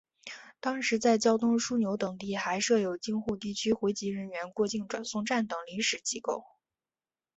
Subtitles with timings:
[0.59, 6.43] 当时在交通枢纽等地还设有京沪地区回籍人员过境转送站等临时机构。